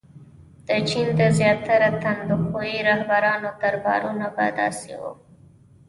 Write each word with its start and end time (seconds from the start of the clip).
•د 0.67 0.69
چین 0.89 1.07
د 1.19 1.21
زیاتره 1.37 1.89
تندخویو 2.03 2.85
رهبرانو 2.89 3.49
دربارونه 3.61 4.25
به 4.35 4.45
داسې 4.59 4.93
وو. 5.01 5.13